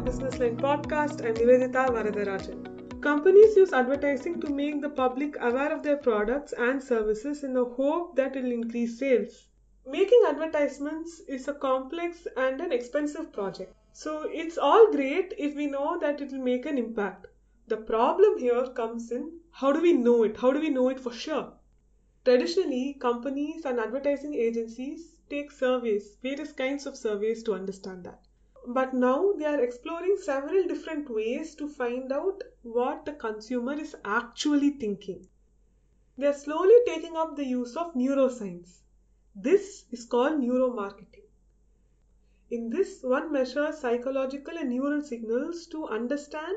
[0.00, 1.22] the Business Line podcast.
[1.26, 3.02] I'm Nivedita Varadarajan.
[3.02, 7.66] Companies use advertising to make the public aware of their products and services in the
[7.66, 9.48] hope that it will increase sales.
[9.86, 13.74] Making advertisements is a complex and an expensive project.
[13.92, 17.26] So it's all great if we know that it will make an impact.
[17.66, 20.38] The problem here comes in how do we know it?
[20.38, 21.52] How do we know it for sure?
[22.24, 28.22] Traditionally, companies and advertising agencies take surveys, various kinds of surveys to understand that.
[28.66, 33.96] But now they are exploring several different ways to find out what the consumer is
[34.04, 35.28] actually thinking.
[36.18, 38.80] They are slowly taking up the use of neuroscience.
[39.34, 41.24] This is called neuromarketing.
[42.50, 46.56] In this, one measures psychological and neural signals to understand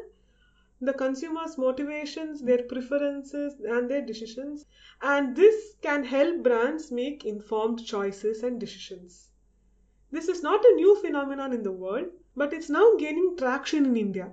[0.81, 4.65] the consumer's motivations, their preferences, and their decisions.
[5.01, 9.29] And this can help brands make informed choices and decisions.
[10.13, 13.97] This is not a new phenomenon in the world, but it's now gaining traction in
[13.97, 14.31] India.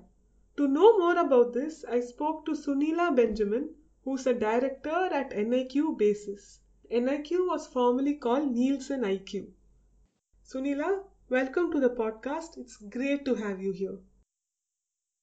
[0.58, 5.96] To know more about this, I spoke to Sunila Benjamin, who's a director at NIQ
[5.96, 6.60] Bases.
[6.90, 9.52] NIQ was formerly called Nielsen IQ.
[10.44, 12.58] Sunila, welcome to the podcast.
[12.58, 14.00] It's great to have you here.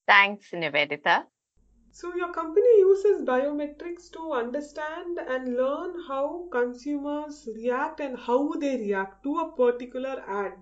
[0.08, 1.27] Thanks, Nivedita.
[1.91, 8.77] So, your company uses biometrics to understand and learn how consumers react and how they
[8.77, 10.53] react to a particular ad.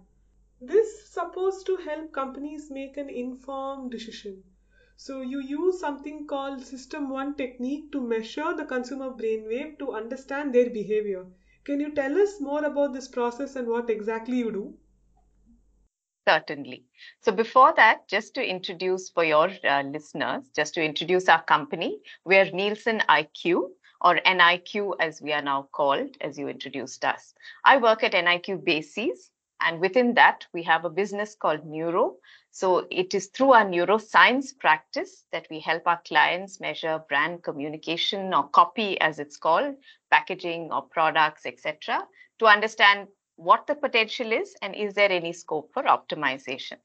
[0.62, 4.44] This is supposed to help companies make an informed decision.
[4.98, 10.54] So, you use something called System 1 technique to measure the consumer brainwave to understand
[10.56, 11.26] their behavior.
[11.66, 14.78] Can you tell us more about this process and what exactly you do?
[16.28, 16.84] Certainly.
[17.22, 22.00] So before that, just to introduce for your uh, listeners, just to introduce our company,
[22.26, 23.70] we're Nielsen IQ
[24.02, 27.36] or NIQ as we are now called, as you introduced us.
[27.64, 29.30] I work at NIQ Bases,
[29.62, 32.16] and within that, we have a business called Neuro.
[32.52, 38.34] So it is through our neuroscience practice that we help our clients measure brand communication
[38.34, 39.76] or copy, as it's called,
[40.12, 42.06] packaging or products, etc.,
[42.40, 46.78] to understand what the potential is and is there any scope for optimization.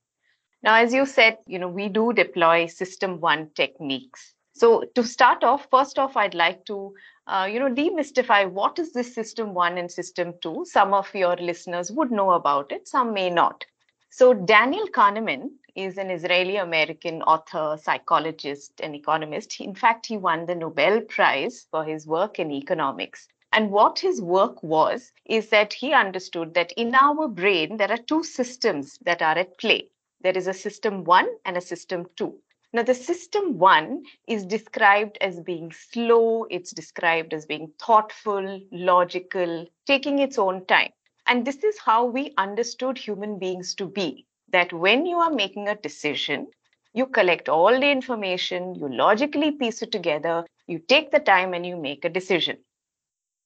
[0.62, 4.34] Now, as you said, you know, we do deploy system one techniques.
[4.52, 6.92] So to start off, first off, I'd like to,
[7.26, 10.66] uh, you know, demystify what is this system one and system two.
[10.66, 13.64] Some of your listeners would know about it, some may not.
[14.10, 19.60] So Daniel Kahneman is an Israeli-American author, psychologist, and economist.
[19.60, 23.28] In fact, he won the Nobel Prize for his work in economics.
[23.52, 27.96] And what his work was is that he understood that in our brain, there are
[27.96, 29.88] two systems that are at play.
[30.20, 32.38] There is a system one and a system two.
[32.72, 39.66] Now, the system one is described as being slow, it's described as being thoughtful, logical,
[39.86, 40.92] taking its own time.
[41.26, 45.68] And this is how we understood human beings to be that when you are making
[45.68, 46.46] a decision,
[46.92, 51.66] you collect all the information, you logically piece it together, you take the time, and
[51.66, 52.58] you make a decision.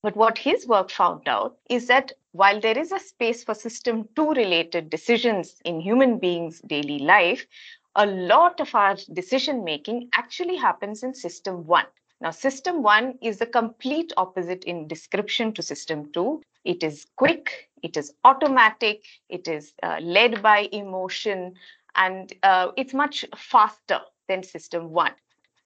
[0.05, 4.07] But what his work found out is that while there is a space for system
[4.15, 7.47] two related decisions in human beings' daily life,
[7.97, 11.87] a lot of our decision making actually happens in system one.
[12.21, 16.43] Now, system one is the complete opposite in description to system two.
[16.65, 21.55] It is quick, it is automatic, it is uh, led by emotion,
[21.95, 25.15] and uh, it's much faster than system one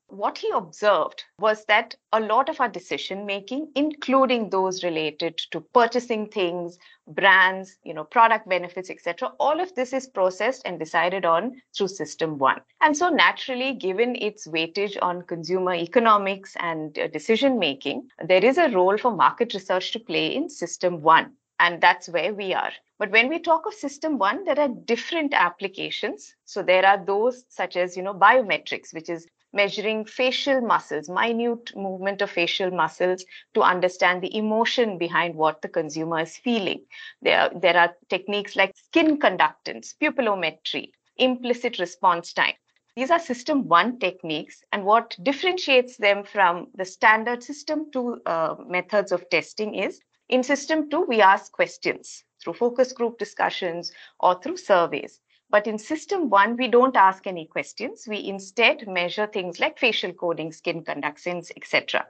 [0.09, 5.61] what he observed was that a lot of our decision making including those related to
[5.75, 11.27] purchasing things brands you know product benefits etc all of this is processed and decided
[11.27, 17.07] on through system 1 and so naturally given its weightage on consumer economics and uh,
[17.09, 21.31] decision making there is a role for market research to play in system 1
[21.61, 22.73] and that's where we are.
[22.99, 26.35] But when we talk of system 1 there are different applications.
[26.45, 31.75] So there are those such as you know biometrics which is measuring facial muscles, minute
[31.77, 36.85] movement of facial muscles to understand the emotion behind what the consumer is feeling.
[37.23, 42.55] There, there are techniques like skin conductance, pupillometry, implicit response time.
[42.97, 48.57] These are system one techniques, and what differentiates them from the standard system two uh,
[48.67, 54.41] methods of testing is in system two, we ask questions through focus group discussions or
[54.41, 55.21] through surveys.
[55.51, 58.07] But in system one, we don't ask any questions.
[58.07, 62.07] We instead measure things like facial coding, skin conductance, etc.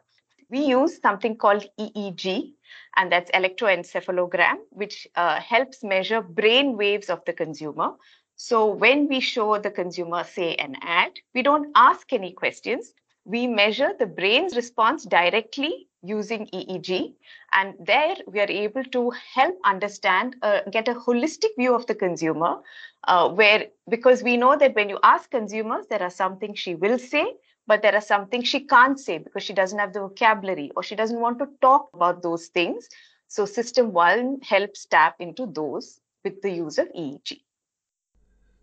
[0.50, 2.52] We use something called EEG,
[2.96, 7.92] and that's electroencephalogram, which uh, helps measure brain waves of the consumer.
[8.36, 12.92] So when we show the consumer, say, an ad, we don't ask any questions.
[13.24, 17.14] We measure the brain's response directly using EEG.
[17.52, 21.94] And there we are able to help understand, uh, get a holistic view of the
[21.94, 22.60] consumer,
[23.04, 26.74] uh, where because we know that when you ask consumers, there are some things she
[26.74, 27.34] will say,
[27.66, 30.82] but there are some things she can't say because she doesn't have the vocabulary or
[30.82, 32.88] she doesn't want to talk about those things.
[33.26, 37.40] So system one helps tap into those with the use of EEG.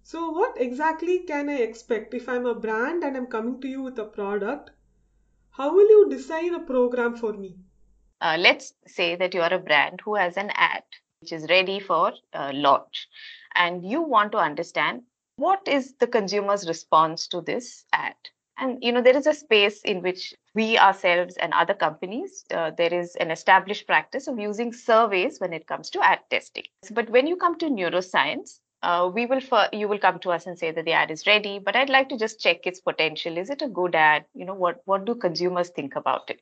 [0.01, 3.81] So, what exactly can I expect if I'm a brand and I'm coming to you
[3.81, 4.69] with a product?
[5.57, 7.55] How will you design a program for me?
[8.19, 10.83] Uh, let's say that you are a brand who has an ad
[11.21, 13.07] which is ready for uh, launch,
[13.55, 15.03] and you want to understand
[15.37, 18.15] what is the consumer's response to this ad.
[18.57, 22.71] And you know there is a space in which we ourselves and other companies uh,
[22.71, 26.65] there is an established practice of using surveys when it comes to ad testing.
[26.91, 30.45] But when you come to neuroscience, uh, we will for, you will come to us
[30.45, 33.37] and say that the ad is ready but i'd like to just check its potential.
[33.37, 34.25] Is it a good ad?
[34.33, 36.41] You know what what do consumers think about it?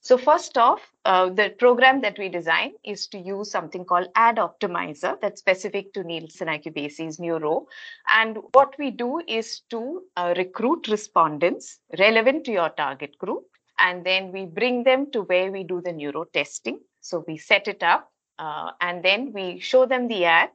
[0.00, 4.36] So first off uh, the program that we design is to use something called ad
[4.36, 7.66] optimizer that's specific to nielsen iq bases neuro.
[8.08, 13.44] And what we do is to uh, recruit respondents relevant to your target group
[13.78, 16.80] and then we bring them to where we do the neuro testing.
[17.00, 20.50] So we set it up uh, and then we show them the ad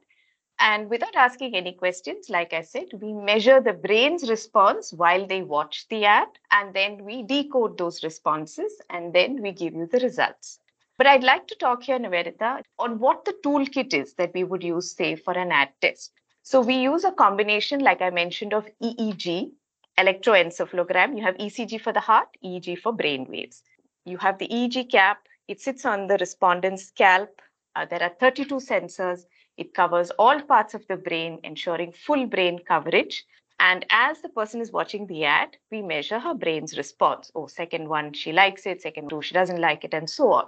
[0.60, 5.42] and without asking any questions, like I said, we measure the brain's response while they
[5.42, 10.00] watch the ad, and then we decode those responses, and then we give you the
[10.00, 10.58] results.
[10.96, 14.64] But I'd like to talk here, Nivedita, on what the toolkit is that we would
[14.64, 16.12] use, say, for an ad test.
[16.42, 19.52] So we use a combination, like I mentioned, of EEG,
[19.96, 21.16] electroencephalogram.
[21.16, 23.62] You have ECG for the heart, EEG for brain waves.
[24.04, 25.28] You have the EEG cap.
[25.46, 27.40] It sits on the respondent's scalp.
[27.76, 29.26] Uh, there are 32 sensors
[29.58, 33.26] it covers all parts of the brain, ensuring full brain coverage.
[33.60, 37.30] And as the person is watching the ad, we measure her brain's response.
[37.34, 40.46] Oh, second one, she likes it, second two, she doesn't like it, and so on.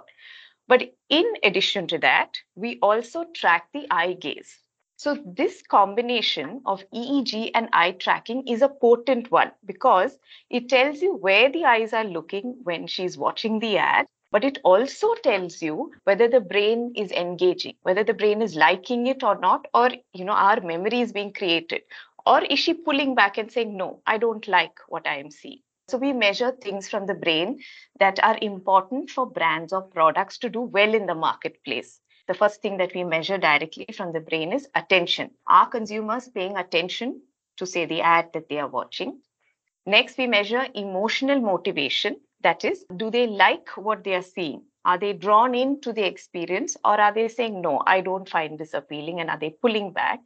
[0.67, 4.63] But in addition to that, we also track the eye gaze.
[4.95, 10.17] So, this combination of EEG and eye tracking is a potent one because
[10.49, 14.59] it tells you where the eyes are looking when she's watching the ad but it
[14.63, 19.37] also tells you whether the brain is engaging whether the brain is liking it or
[19.39, 21.81] not or you know our memory is being created.
[22.25, 25.59] Or is she pulling back and saying no i don't like what i am seeing.
[25.87, 27.59] So we measure things from the brain
[27.99, 32.01] that are important for brands or products to do well in the marketplace.
[32.27, 35.31] The first thing that we measure directly from the brain is attention.
[35.47, 37.21] Are consumers paying attention
[37.57, 39.21] to say the ad that they are watching?
[39.85, 44.63] Next we measure emotional motivation that is, do they like what they are seeing?
[44.83, 48.73] Are they drawn into the experience or are they saying, no, I don't find this
[48.73, 50.19] appealing and are they pulling back?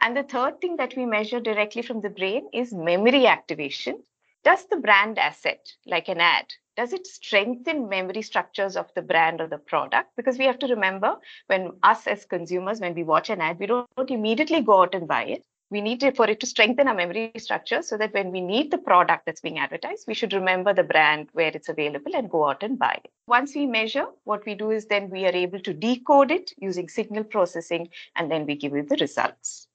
[0.00, 4.02] And the third thing that we measure directly from the brain is memory activation.
[4.44, 6.46] Does the brand asset, like an ad,
[6.76, 10.10] does it strengthen memory structures of the brand or the product?
[10.16, 11.16] Because we have to remember
[11.46, 15.08] when us as consumers, when we watch an ad, we don't immediately go out and
[15.08, 18.30] buy it we need to, for it to strengthen our memory structure so that when
[18.30, 22.14] we need the product that's being advertised, we should remember the brand where it's available
[22.14, 23.10] and go out and buy it.
[23.26, 26.88] Once we measure, what we do is then we are able to decode it using
[26.88, 29.66] signal processing and then we give you the results.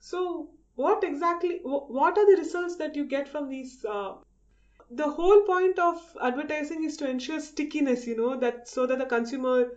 [0.00, 3.84] So, what exactly, what are the results that you get from these?
[3.84, 4.14] Uh,
[4.90, 9.06] the whole point of advertising is to ensure stickiness, you know, that so that the
[9.06, 9.68] consumer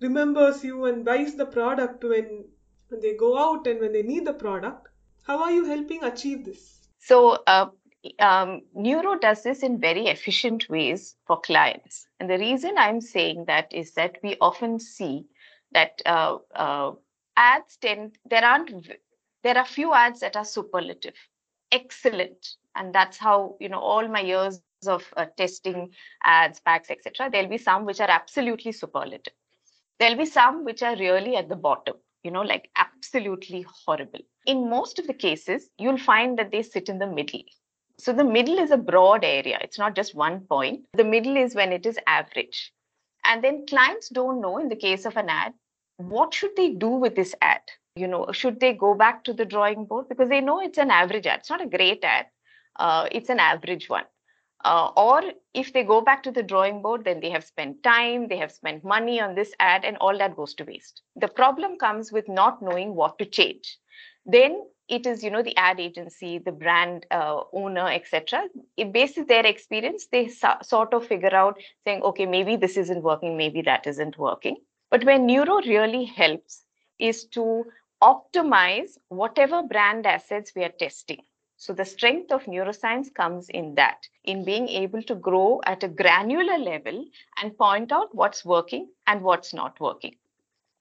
[0.00, 2.44] remembers you and buys the product when,
[2.88, 4.88] when they go out and when they need the product
[5.24, 6.80] how are you helping achieve this?
[6.98, 7.68] So, uh,
[8.18, 12.06] um, Neuro does this in very efficient ways for clients.
[12.20, 15.24] And the reason I'm saying that is that we often see
[15.72, 16.92] that uh, uh,
[17.36, 18.88] ads tend, there aren't,
[19.42, 21.14] there are few ads that are superlative,
[21.72, 22.56] excellent.
[22.76, 25.90] And that's how, you know, all my years of uh, testing
[26.22, 27.30] ads, packs, etc.
[27.30, 29.32] There'll be some which are absolutely superlative.
[29.98, 34.20] There'll be some which are really at the bottom you know, like absolutely horrible.
[34.46, 37.42] In most of the cases, you'll find that they sit in the middle.
[37.98, 39.58] So the middle is a broad area.
[39.60, 40.80] It's not just one point.
[40.94, 42.72] The middle is when it is average.
[43.24, 45.52] And then clients don't know in the case of an ad,
[45.98, 47.60] what should they do with this ad?
[47.94, 50.08] You know, should they go back to the drawing board?
[50.08, 51.40] Because they know it's an average ad.
[51.40, 52.26] It's not a great ad.
[52.76, 54.04] Uh, it's an average one.
[54.64, 58.28] Uh, or if they go back to the drawing board, then they have spent time,
[58.28, 61.02] they have spent money on this ad, and all that goes to waste.
[61.16, 63.76] The problem comes with not knowing what to change.
[64.24, 68.44] Then it is, you know, the ad agency, the brand uh, owner, etc.
[68.76, 73.02] It bases their experience, they so- sort of figure out saying, okay, maybe this isn't
[73.02, 74.56] working, maybe that isn't working.
[74.90, 76.64] But where neuro really helps
[76.98, 77.64] is to
[78.02, 81.22] optimize whatever brand assets we are testing
[81.64, 85.88] So the strength of neuroscience comes in that, in being able to grow at a
[85.88, 87.06] granular level
[87.40, 90.14] and point out what's working and what's not working.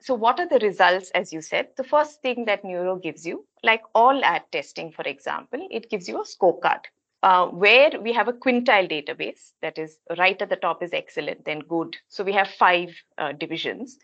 [0.02, 1.70] So what are the results, as you said?
[1.78, 6.10] The first thing that neuro gives you, like all ad testing, for example, it gives
[6.10, 6.82] you a scorecard.
[7.22, 11.46] Uh, where we have a quintile database that is right at the top is excellent
[11.46, 13.98] then good so we have five uh, divisions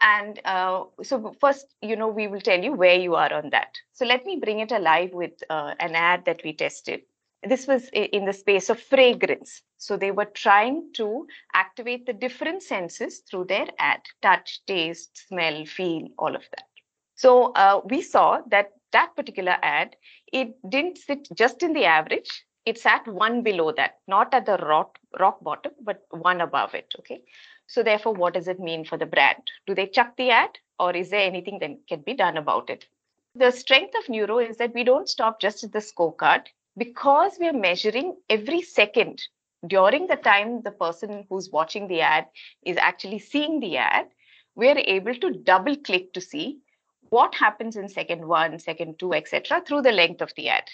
[0.00, 3.76] and uh, so first, you know, we will tell you where you are on that.
[3.92, 7.02] So let me bring it alive with uh, an ad that we tested.
[7.42, 9.62] This was in the space of fragrance.
[9.78, 15.64] So they were trying to activate the different senses through their ad, touch, taste, smell,
[15.64, 16.64] feel, all of that.
[17.14, 19.96] So uh, we saw that that particular ad,
[20.32, 22.44] it didn't sit just in the average.
[22.66, 26.94] It sat one below that, not at the rock, rock bottom, but one above it.
[26.98, 27.22] Okay.
[27.70, 29.44] So therefore, what does it mean for the brand?
[29.64, 32.86] Do they chuck the ad or is there anything that can be done about it?
[33.36, 36.46] The strength of Neuro is that we don't stop just at the scorecard
[36.76, 39.22] because we are measuring every second
[39.64, 42.26] during the time the person who's watching the ad
[42.64, 44.08] is actually seeing the ad,
[44.56, 46.58] we're able to double click to see
[47.10, 50.68] what happens in second one, second two, etc., through the length of the ad.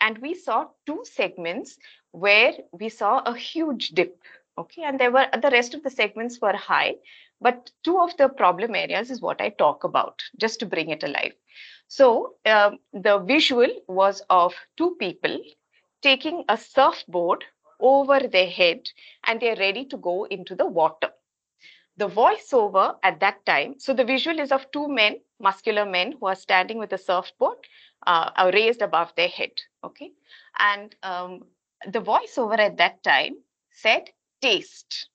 [0.00, 1.76] And we saw two segments
[2.12, 4.22] where we saw a huge dip
[4.58, 6.94] okay and there were the rest of the segments were high
[7.40, 11.02] but two of the problem areas is what i talk about just to bring it
[11.02, 11.32] alive.
[11.88, 15.38] So um, the visual was of two people
[16.02, 17.44] taking a surfboard
[17.80, 18.88] over their head
[19.24, 21.10] and they're ready to go into the water.
[21.96, 26.26] The voiceover at that time so the visual is of two men muscular men who
[26.26, 27.58] are standing with a surfboard
[28.06, 29.52] uh, raised above their head
[29.84, 30.10] okay?
[30.58, 31.44] And um,
[31.86, 33.36] the voiceover at that time
[33.70, 35.08] said taste.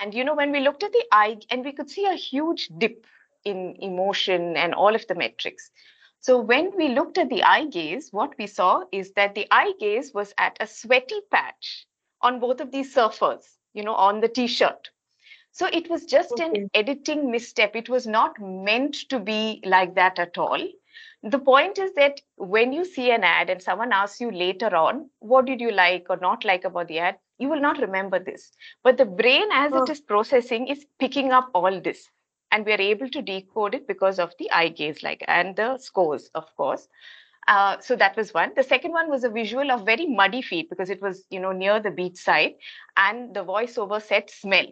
[0.00, 2.68] And you know, when we looked at the eye, and we could see a huge
[2.78, 3.06] dip
[3.44, 5.70] in emotion and all of the metrics.
[6.20, 9.72] So when we looked at the eye gaze, what we saw is that the eye
[9.78, 11.86] gaze was at a sweaty patch
[12.20, 14.90] on both of these surfers, you know, on the t-shirt.
[15.52, 16.44] So it was just okay.
[16.44, 17.76] an editing misstep.
[17.76, 20.60] It was not meant to be like that at all
[21.22, 25.10] the point is that when you see an ad and someone asks you later on,
[25.18, 28.50] what did you like or not like about the ad, you will not remember this.
[28.82, 29.82] But the brain, as oh.
[29.82, 32.08] it is processing, is picking up all this.
[32.52, 35.78] And we are able to decode it because of the eye gaze, like, and the
[35.78, 36.88] scores, of course.
[37.48, 38.52] Uh, so that was one.
[38.56, 41.52] The second one was a visual of very muddy feet because it was, you know,
[41.52, 42.54] near the beach side,
[42.96, 44.66] and the voiceover said smell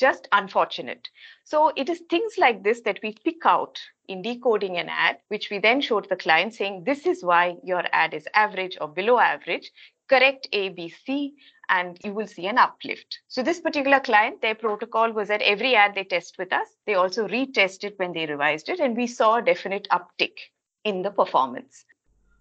[0.00, 1.08] just unfortunate.
[1.44, 3.78] So it is things like this that we pick out
[4.08, 7.56] in decoding an ad, which we then show to the client saying, this is why
[7.62, 9.70] your ad is average or below average,
[10.10, 11.34] correct A, B, C,
[11.68, 13.20] and you will see an uplift.
[13.28, 16.94] So this particular client, their protocol was that every ad they test with us, they
[16.94, 20.36] also retest it when they revised it, and we saw a definite uptick
[20.84, 21.84] in the performance.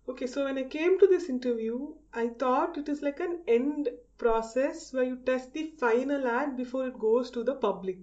[0.10, 3.90] Okay, so when I came to this interview, I thought it is like an end
[4.18, 8.00] process where you test the final ad before it goes to the public.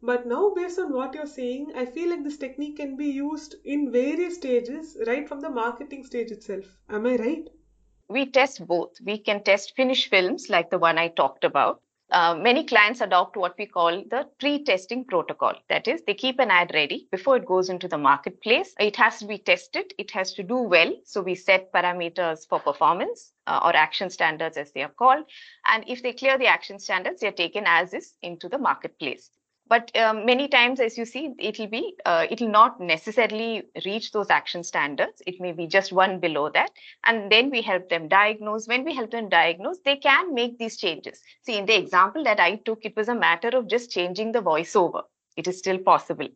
[0.00, 3.56] But now, based on what you're saying, I feel like this technique can be used
[3.64, 6.64] in various stages, right from the marketing stage itself.
[6.88, 7.48] Am I right?
[8.08, 9.00] We test both.
[9.00, 13.36] We can test finished films like the one I talked about, uh, many clients adopt
[13.36, 15.52] what we call the pre-testing protocol.
[15.68, 18.74] That is, they keep an ad ready before it goes into the marketplace.
[18.80, 19.92] It has to be tested.
[19.98, 20.94] It has to do well.
[21.04, 25.24] So we set parameters for performance uh, or action standards as they are called.
[25.66, 29.30] And if they clear the action standards, they're taken as is into the marketplace
[29.68, 34.30] but um, many times as you see it'll be uh, it'll not necessarily reach those
[34.30, 35.22] action standards.
[35.26, 36.70] It may be just one below that.
[37.04, 38.66] And then we help them diagnose.
[38.66, 41.20] When we help them diagnose they can make these changes.
[41.42, 44.42] See in the example that i took it was a matter of just changing the
[44.42, 45.02] voiceover.
[45.36, 46.28] It is still possible.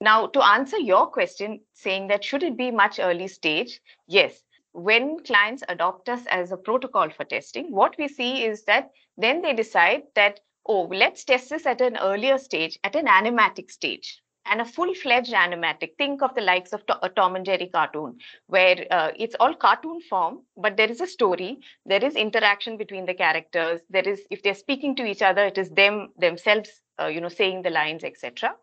[0.00, 3.80] Now to answer your question saying that should it be much early stage?
[4.06, 4.42] Yes.
[4.72, 9.42] When clients adopt us as a protocol for testing what we see is that then
[9.42, 14.22] they decide that oh, let's test this at an earlier stage, at an animatic stage
[14.46, 15.96] and a full-fledged animatic.
[15.98, 20.00] Think of the likes of a Tom and Jerry cartoon, where uh, it's all cartoon
[20.00, 23.80] form, but there is a story, there is interaction between the characters.
[23.90, 27.28] There is, if they're speaking to each other, it is them themselves, uh, you know,
[27.28, 28.54] saying the lines, etc.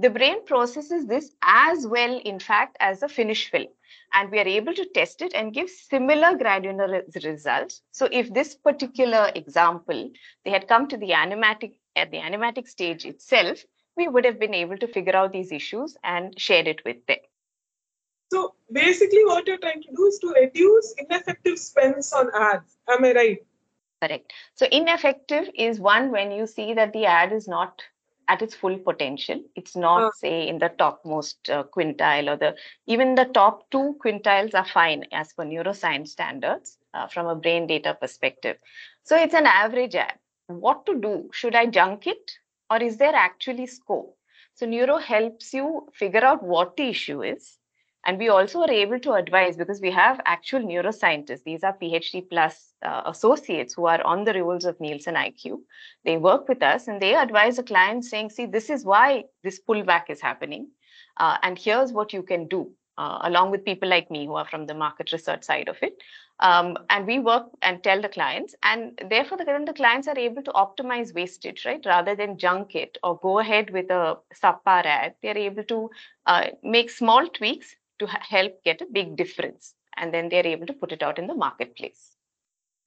[0.00, 3.68] The brain processes this as well, in fact, as a finished film
[4.14, 7.82] and we are able to test it and give similar granular results.
[7.90, 10.10] So if this particular example,
[10.44, 13.64] they had come to the animatic at the animatic stage itself,
[13.96, 17.18] we would have been able to figure out these issues and share it with them.
[18.32, 22.76] So basically what you're trying to do is to reduce ineffective spends on ads.
[22.88, 23.38] Am I right?
[24.02, 24.32] Correct.
[24.54, 27.82] So ineffective is one when you see that the ad is not
[28.28, 29.40] at its full potential.
[29.54, 30.10] It's not, Ah.
[30.16, 35.04] say, in the topmost uh, quintile or the even the top two quintiles are fine
[35.12, 38.56] as per neuroscience standards uh, from a brain data perspective.
[39.02, 40.18] So it's an average app.
[40.46, 41.30] What to do?
[41.32, 42.32] Should I junk it
[42.70, 44.16] or is there actually scope?
[44.54, 47.58] So neuro helps you figure out what the issue is.
[48.06, 51.42] And we also are able to advise because we have actual neuroscientists.
[51.44, 55.60] These are PhD plus uh, associates who are on the rolls of Nielsen IQ.
[56.04, 59.60] They work with us and they advise the client saying, see, this is why this
[59.66, 60.68] pullback is happening.
[61.16, 64.46] Uh, and here's what you can do, uh, along with people like me who are
[64.46, 65.94] from the market research side of it.
[66.40, 70.42] Um, and we work and tell the clients, and therefore the, the clients are able
[70.42, 71.80] to optimize wastage, right?
[71.86, 75.90] Rather than junk it or go ahead with a subpar ad, they're able to
[76.26, 79.74] uh, make small tweaks to help get a big difference.
[79.96, 82.16] And then they're able to put it out in the marketplace.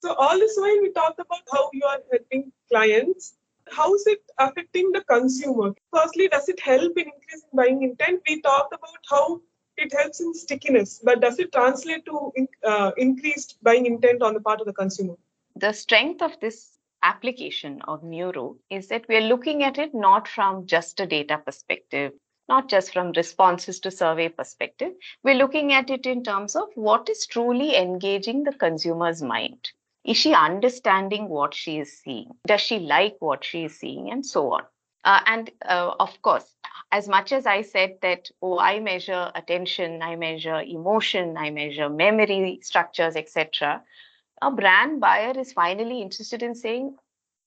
[0.04, 3.36] So all this while we talked about how you are helping clients.
[3.70, 5.74] How is it affecting the consumer?
[5.94, 8.22] Firstly, does it help in increasing buying intent?
[8.28, 9.42] We talked about how
[9.76, 12.32] it helps in stickiness, but does it translate to
[12.64, 15.16] uh, increased buying intent on the part of the consumer?
[15.56, 20.66] The strength of this application of Neuro is that we're looking at it not from
[20.66, 22.14] just a data perspective,
[22.50, 24.94] not just from responses to survey perspective.
[25.24, 29.72] We're looking at it in terms of what is truly engaging the consumer's mind.
[30.06, 32.32] Is she understanding what she is seeing?
[32.46, 34.10] Does she like what she is seeing?
[34.10, 34.64] And so on.
[35.04, 36.56] Uh, and uh, of course,
[36.92, 41.90] as much as I said that, oh, I measure attention, I measure emotion, I measure
[41.90, 43.84] memory structures, etc.,
[44.42, 46.96] a brand buyer is finally interested in saying,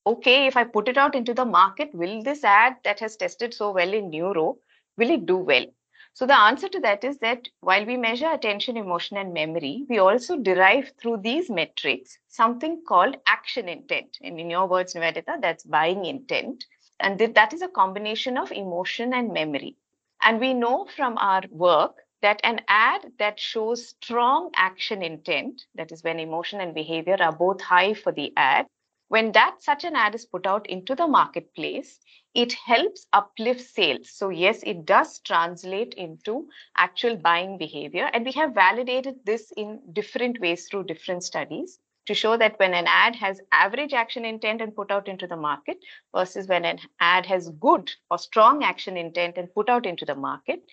[0.05, 3.53] okay, if I put it out into the market, will this ad that has tested
[3.53, 4.57] so well in neuro,
[4.97, 5.65] will it do well?
[6.13, 9.97] So the answer to that is that while we measure attention, emotion, and memory, we
[9.99, 14.17] also derive through these metrics something called action intent.
[14.21, 16.65] And in your words, Nivedita, that's buying intent.
[16.99, 19.77] And th- that is a combination of emotion and memory.
[20.21, 25.91] And we know from our work that an ad that shows strong action intent, that
[25.91, 28.67] is when emotion and behavior are both high for the ad,
[29.11, 31.99] when that such an ad is put out into the marketplace,
[32.33, 34.09] it helps uplift sales.
[34.11, 38.09] So yes, it does translate into actual buying behavior.
[38.13, 42.73] And we have validated this in different ways through different studies to show that when
[42.73, 45.77] an ad has average action intent and put out into the market
[46.15, 50.15] versus when an ad has good or strong action intent and put out into the
[50.15, 50.63] market,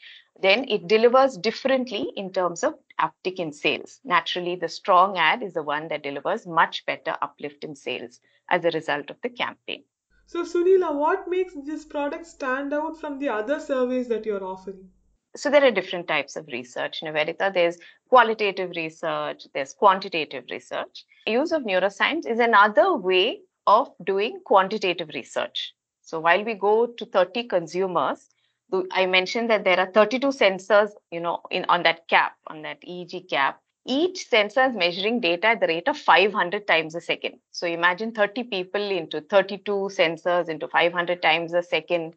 [0.40, 4.00] then it delivers differently in terms of uptick in sales.
[4.04, 8.64] Naturally, the strong ad is the one that delivers much better uplift in sales as
[8.64, 9.84] a result of the campaign.
[10.26, 14.90] So, Sunila, what makes this product stand out from the other surveys that you're offering?
[15.36, 17.52] So there are different types of research, Nivedita.
[17.52, 21.04] There's qualitative research, there's quantitative research.
[21.26, 25.74] Use of neuroscience is another way of doing quantitative research.
[26.00, 28.28] So while we go to 30 consumers,
[28.92, 32.80] I mentioned that there are 32 sensors, you know, in on that cap, on that
[32.82, 33.60] EEG cap.
[33.86, 37.38] Each sensor is measuring data at the rate of 500 times a second.
[37.50, 42.14] So imagine 30 people into 32 sensors into 500 times a second.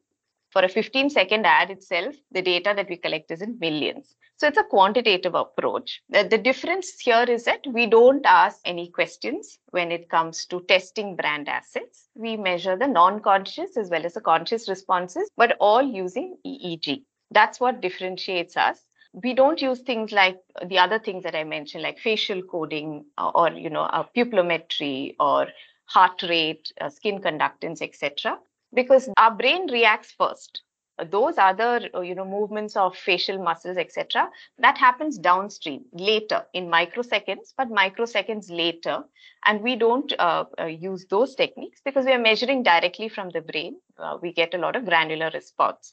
[0.52, 4.16] For a 15 second ad itself, the data that we collect is in millions.
[4.36, 6.02] So it's a quantitative approach.
[6.10, 11.16] The, difference here is that we don't ask any questions when it comes to testing
[11.16, 12.10] brand assets.
[12.16, 17.04] We measure the non-conscious as well as the conscious responses, but all using EEG.
[17.30, 18.82] That's what differentiates us.
[19.14, 23.38] We don't use things like the other things that I mentioned, like facial coding or,
[23.38, 23.88] or you know,
[24.18, 25.48] pupillometry or
[25.86, 28.38] heart rate, uh, skin conductance, etc
[28.74, 30.64] because our brain reacts first.
[31.10, 34.30] Those other you know movements of facial muscles etc
[34.60, 39.04] that happens downstream later in microseconds but microseconds later.
[39.46, 43.42] And we don't uh, uh, use those techniques because we are measuring directly from the
[43.42, 43.78] brain.
[43.98, 45.92] Uh, we get a lot of granular response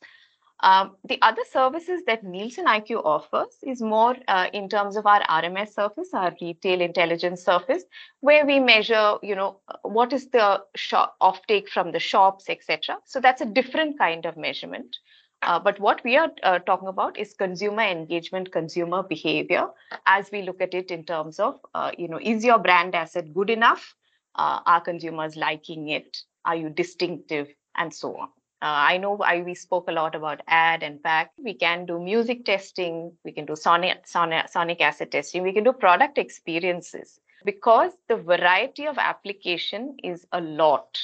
[0.60, 5.22] um, the other services that Nielsen IQ offers is more uh, in terms of our
[5.22, 7.84] RMS surface, our retail intelligence surface,
[8.20, 12.98] where we measure, you know, what is the shop offtake from the shops, etc.
[13.04, 14.96] So that's a different kind of measurement.
[15.42, 19.68] Uh, but what we are uh, talking about is consumer engagement, consumer behavior,
[20.06, 23.32] as we look at it in terms of, uh, you know, is your brand asset
[23.32, 23.94] good enough?
[24.34, 26.18] Uh, are consumers liking it?
[26.44, 27.48] Are you distinctive?
[27.76, 28.28] And so on.
[28.60, 31.30] Uh, I know I, we spoke a lot about ad and pack.
[31.38, 33.12] We can do music testing.
[33.24, 35.44] We can do sonic, sonic, sonic asset testing.
[35.44, 37.20] We can do product experiences.
[37.44, 40.98] Because the variety of application is a lot,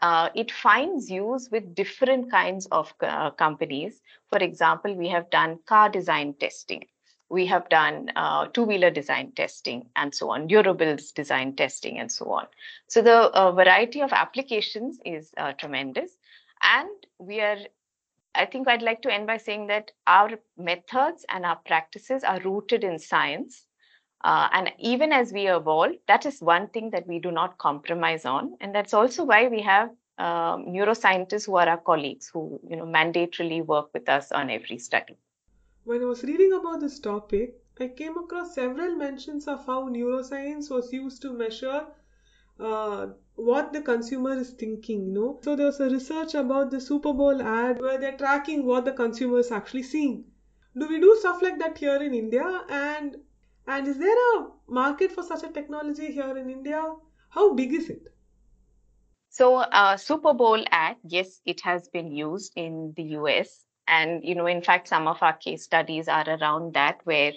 [0.00, 4.00] uh, it finds use with different kinds of uh, companies.
[4.30, 6.86] For example, we have done car design testing.
[7.28, 12.30] We have done uh, two-wheeler design testing and so on, durables design testing and so
[12.30, 12.46] on.
[12.86, 16.12] So the uh, variety of applications is uh, tremendous.
[16.62, 17.58] And we are,
[18.34, 22.40] I think I'd like to end by saying that our methods and our practices are
[22.40, 23.64] rooted in science.
[24.24, 28.24] Uh, and even as we evolve, that is one thing that we do not compromise
[28.24, 28.56] on.
[28.60, 32.84] And that's also why we have um, neuroscientists who are our colleagues who, you know,
[32.84, 35.16] mandatorily work with us on every study.
[35.84, 40.68] When I was reading about this topic, I came across several mentions of how neuroscience
[40.68, 41.86] was used to measure
[42.58, 45.38] uh, what the consumer is thinking, you know.
[45.42, 48.92] So there was a research about the Super Bowl ad where they're tracking what the
[48.92, 50.24] consumer is actually seeing.
[50.76, 52.64] Do we do stuff like that here in India?
[52.68, 53.16] And
[53.66, 56.82] and is there a market for such a technology here in India?
[57.30, 58.08] How big is it?
[59.30, 63.66] So, uh, Super Bowl ad, yes, it has been used in the US.
[63.86, 67.32] And, you know, in fact, some of our case studies are around that, where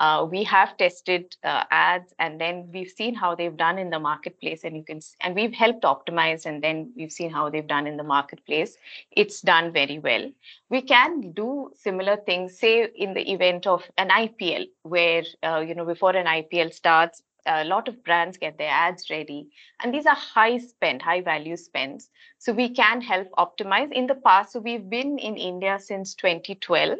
[0.00, 3.98] uh, we have tested uh, ads and then we've seen how they've done in the
[3.98, 7.86] marketplace and you can and we've helped optimize and then we've seen how they've done
[7.86, 8.76] in the marketplace.
[9.10, 10.30] It's done very well.
[10.68, 15.74] We can do similar things say in the event of an ipl where uh, you
[15.74, 19.48] know before an ipl starts a lot of brands get their ads ready
[19.80, 22.08] and these are high spend high value spends.
[22.38, 23.92] So we can help optimize.
[23.92, 26.98] In the past so we've been in india since 2012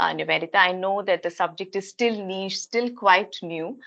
[0.00, 0.56] uh, Nivedita.
[0.56, 3.78] I know that the subject is still niche, still quite new.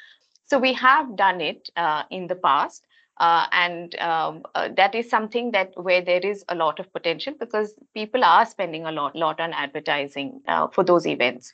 [0.45, 2.86] So we have done it uh, in the past.
[3.17, 7.34] Uh, and um, uh, that is something that where there is a lot of potential
[7.39, 11.54] because people are spending a lot, lot on advertising uh, for those events.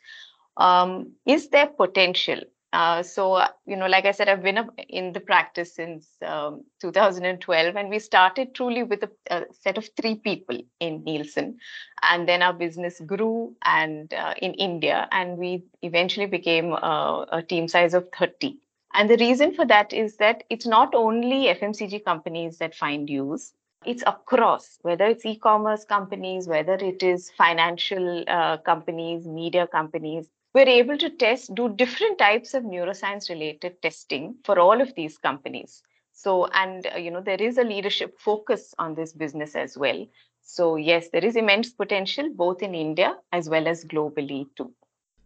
[0.57, 2.41] Um, is there potential?
[2.71, 6.63] Uh, so, uh, you know, like I said, I've been in the practice since um,
[6.81, 11.57] 2012, and we started truly with a, a, set of three people in Nielsen.
[12.03, 17.41] And then our business grew and uh, in India, and we eventually became uh, a
[17.41, 18.57] team size of 30.
[18.93, 23.53] And the reason for that is that it's not only FMCG companies that find use,
[23.85, 30.67] it's across whether it's e-commerce companies whether it is financial uh, companies media companies we're
[30.67, 35.83] able to test, do different types of neuroscience related testing for all of these companies.
[36.11, 40.05] So, and uh, you know, there is a leadership focus on this business as well.
[40.41, 44.73] So, yes, there is immense potential both in India as well as globally too.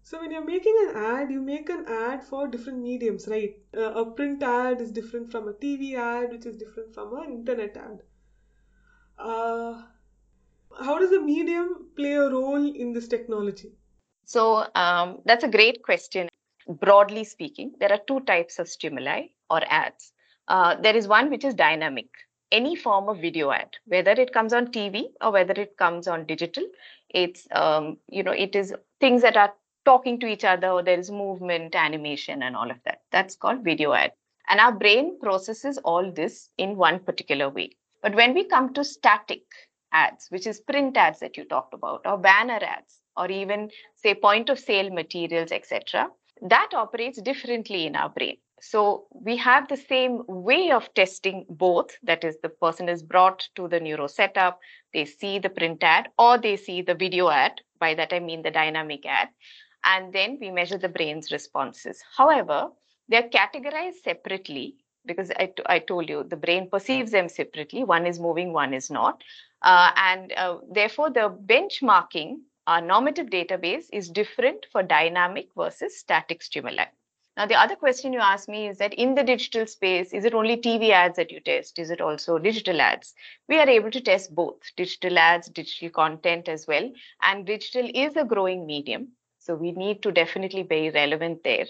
[0.04, 3.56] So, when you're making an ad, you make an ad for different mediums, right?
[3.76, 7.32] Uh, a print ad is different from a TV ad, which is different from an
[7.32, 8.04] internet ad.
[9.18, 9.84] Uh,
[10.80, 13.74] how does the medium play a role in this technology?
[14.26, 16.30] So um, that's a great question.
[16.68, 20.14] Broadly speaking, there are two types of stimuli or ads.
[20.48, 22.08] Uh, there is one which is dynamic.
[22.52, 26.26] Any form of video ad, whether it comes on TV or whether it comes on
[26.26, 26.64] digital,
[27.10, 29.54] it's um, you know it is things that are
[29.86, 33.02] talking to each other or there is movement, animation, and all of that.
[33.12, 34.14] That's called video ad.
[34.50, 37.72] And our brain processes all this in one particular way.
[38.02, 39.44] But when we come to static
[39.92, 44.16] ads, which is print ads that you talked about, or banner ads, or even say
[44.16, 46.10] point of sale materials, etc.,
[46.42, 48.38] that operates differently in our brain.
[48.62, 51.98] So we have the same way of testing both.
[52.02, 54.60] That is, the person is brought to the neuro setup,
[54.94, 57.60] they see the print ad or they see the video ad.
[57.80, 59.30] By that I mean the dynamic ad.
[59.84, 62.02] And then we measure the brain's responses.
[62.16, 62.70] However,
[63.10, 67.84] they're categorized separately because I, t- I told you the brain perceives them separately.
[67.84, 69.22] One is moving, one is not.
[69.62, 76.42] Uh, and uh, therefore, the benchmarking our normative database is different for dynamic versus static
[76.42, 76.86] stimuli.
[77.36, 80.36] Now, the other question you asked me is that in the digital space, is it
[80.36, 81.80] only TV ads that you test?
[81.80, 83.16] Is it also digital ads?
[83.50, 86.92] We are able to test both digital ads, digital content as well.
[87.24, 89.14] And digital is a growing medium.
[89.40, 91.66] So we need to definitely be relevant there.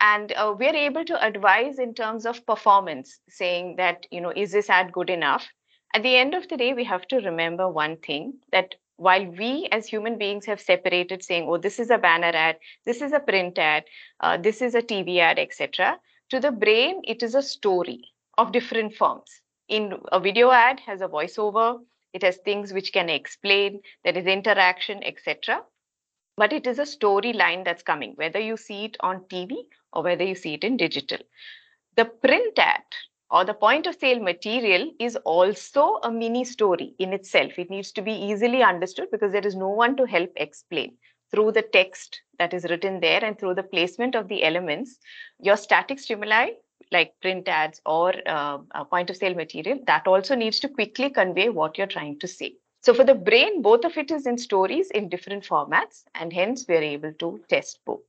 [0.00, 4.52] And uh, we're able to advise in terms of performance, saying that, you know, is
[4.52, 5.46] this ad good enough?
[5.94, 9.68] At the end of the day, we have to remember one thing that while we
[9.72, 13.20] as human beings have separated saying oh this is a banner ad this is a
[13.20, 13.84] print ad
[14.20, 15.98] uh, this is a tv ad etc
[16.30, 18.02] to the brain it is a story
[18.38, 19.40] of different forms.
[19.68, 21.80] In a video ad has a voiceover
[22.12, 25.62] it has things which can explain there is interaction etc
[26.36, 29.56] but it is a storyline that's coming whether you see it on tv
[29.92, 31.18] or whether you see it in digital.
[31.96, 32.84] The print ad
[33.30, 37.58] or the point of sale material is also a mini story in itself.
[37.58, 40.96] It needs to be easily understood because there is no one to help explain
[41.30, 44.98] through the text that is written there and through the placement of the elements.
[45.40, 46.50] Your static stimuli,
[46.92, 51.48] like print ads or uh, point of sale material, that also needs to quickly convey
[51.48, 52.54] what you're trying to say.
[52.80, 56.64] So for the brain, both of it is in stories in different formats, and hence
[56.68, 58.02] we're able to test both.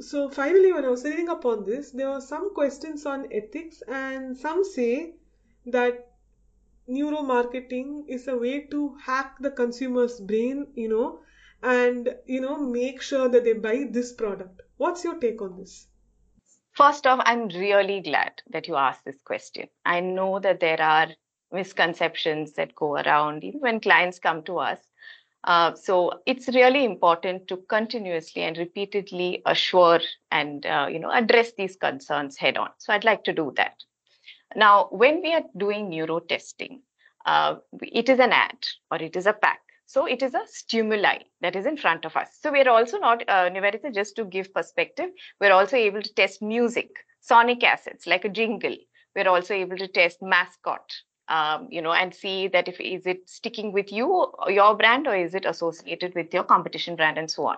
[0.00, 3.82] So finally, when I was reading up on this, there were some questions on ethics,
[3.88, 5.14] and some say
[5.66, 6.12] that
[6.88, 11.20] neuromarketing is a way to hack the consumer's brain, you know,
[11.62, 14.62] and you know make sure that they buy this product.
[14.76, 15.88] What's your take on this?
[16.72, 19.68] First off, I'm really glad that you asked this question.
[19.84, 21.08] I know that there are
[21.50, 24.78] misconceptions that go around even when clients come to us.
[25.44, 31.52] Uh, so it's really important to continuously and repeatedly assure and uh, you know address
[31.56, 32.70] these concerns head on.
[32.78, 33.74] So I'd like to do that.
[34.56, 36.82] Now, when we are doing neuro testing,
[37.26, 38.58] uh, it is an ad
[38.90, 39.60] or it is a pack.
[39.86, 42.28] So it is a stimuli that is in front of us.
[42.40, 46.42] So we're also not, uh, Nivedita, just to give perspective, we're also able to test
[46.42, 48.76] music, sonic assets like a jingle.
[49.16, 50.94] We're also able to test mascot,
[51.28, 55.14] um, you know, and see that if is it sticking with you, your brand, or
[55.14, 57.56] is it associated with your competition brand, and so on.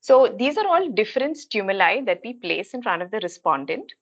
[0.00, 3.92] So these are all different stimuli that we place in front of the respondent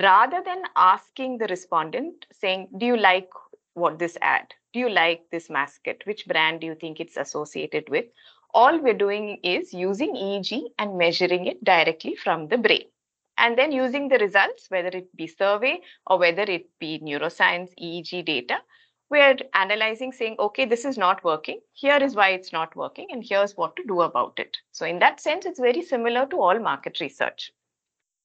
[0.00, 3.30] rather than asking the respondent saying, do you like
[3.74, 4.52] what this ad?
[4.72, 6.04] Do you like this mascot?
[6.04, 8.04] Which brand do you think it's associated with?
[8.52, 12.84] All we're doing is using EEG and measuring it directly from the brain.
[13.38, 18.24] And then using the results, whether it be survey or whether it be neuroscience EEG
[18.24, 18.58] data,
[19.10, 21.60] we're analyzing saying, okay, this is not working.
[21.72, 24.56] Here is why it's not working, and here's what to do about it.
[24.72, 27.52] So, in that sense, it's very similar to all market research.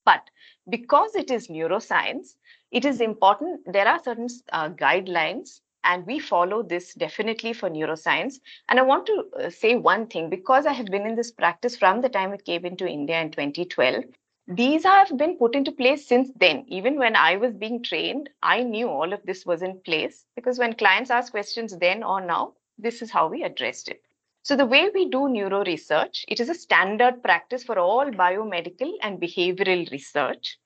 [0.03, 0.29] But
[0.67, 2.35] because it is neuroscience,
[2.71, 3.61] it is important.
[3.71, 8.39] There are certain uh, guidelines, and we follow this definitely for neuroscience.
[8.67, 11.77] And I want to uh, say one thing because I have been in this practice
[11.77, 14.03] from the time it came into India in 2012.
[14.47, 16.65] These have been put into place since then.
[16.67, 20.59] Even when I was being trained, I knew all of this was in place because
[20.59, 24.01] when clients ask questions then or now, this is how we addressed it.
[24.41, 28.91] So the way we do neuro research, it is a standard practice for all biomedical
[29.01, 30.57] and behavioral research.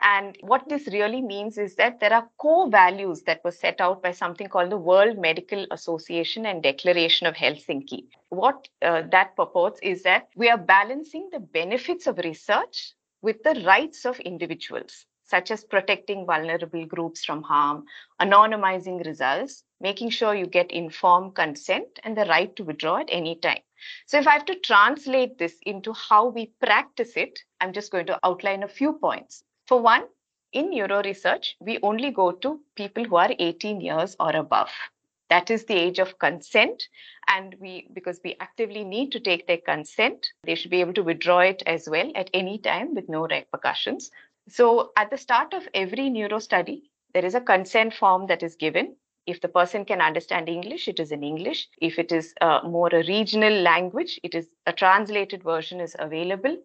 [0.00, 4.00] And what this really means is that there are core values that were set out
[4.00, 8.06] by something called the World Medical Association and Declaration of Helsinki.
[8.28, 12.94] What uh, that purports is that we are balancing the benefits of research
[13.24, 17.86] with the rights of individuals, such as protecting vulnerable groups from harm,
[18.20, 23.36] anonymizing results, making sure you get informed consent and the right to withdraw at any
[23.36, 23.62] time.
[24.04, 28.06] So, if I have to translate this into how we practice it, I'm just going
[28.08, 29.42] to outline a few points.
[29.66, 30.04] For one,
[30.52, 34.70] in neuro research, we only go to people who are 18 years or above.
[35.34, 36.88] That is the age of consent.
[37.26, 41.02] And we, because we actively need to take their consent, they should be able to
[41.02, 44.10] withdraw it as well at any time with no repercussions.
[44.48, 48.54] So, at the start of every neuro study, there is a consent form that is
[48.54, 51.68] given if the person can understand English, it is in English.
[51.80, 56.56] If it is uh, more a regional language, it is a translated version is available.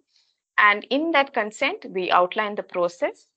[0.58, 3.28] And in that consent, we outline the process.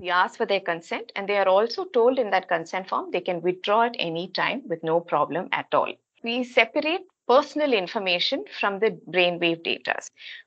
[0.00, 3.20] We ask for their consent, and they are also told in that consent form they
[3.20, 5.92] can withdraw at any time with no problem at all.
[6.24, 10.00] We separate personal information from the brainwave data.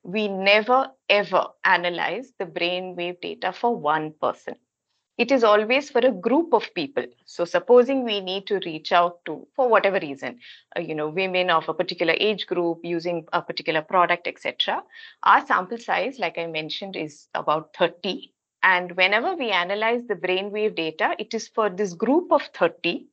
[0.04, 4.56] We never ever analyze the brainwave data for one person
[5.18, 9.24] it is always for a group of people so supposing we need to reach out
[9.26, 10.40] to for whatever reason
[10.78, 14.82] uh, you know women of a particular age group using a particular product etc
[15.24, 20.76] our sample size like i mentioned is about 30 and whenever we analyze the brainwave
[20.76, 23.06] data it is for this group of 30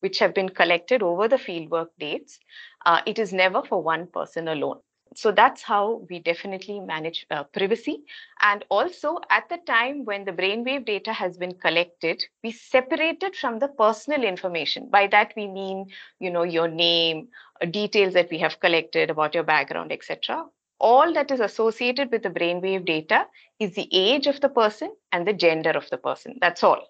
[0.00, 2.38] which have been collected over the fieldwork dates
[2.86, 4.80] uh, it is never for one person alone
[5.14, 8.04] so that's how we definitely manage uh, privacy.
[8.40, 13.36] And also at the time when the brainwave data has been collected, we separate it
[13.36, 14.88] from the personal information.
[14.88, 15.86] By that we mean,
[16.18, 17.28] you know, your name,
[17.70, 20.46] details that we have collected about your background, etc.
[20.82, 23.26] All that is associated with the brainwave data
[23.60, 26.38] is the age of the person and the gender of the person.
[26.40, 26.88] That's all.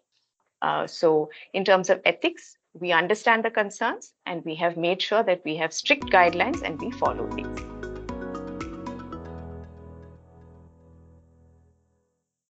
[0.63, 5.23] Uh, so in terms of ethics, we understand the concerns and we have made sure
[5.23, 7.72] that we have strict guidelines and we follow these.